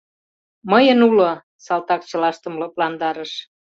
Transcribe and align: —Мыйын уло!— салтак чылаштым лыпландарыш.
—Мыйын 0.71 0.99
уло!— 1.07 1.31
салтак 1.65 2.01
чылаштым 2.09 2.53
лыпландарыш. 2.61 3.31